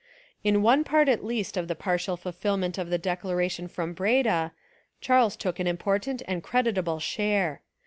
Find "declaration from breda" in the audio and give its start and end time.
2.97-4.51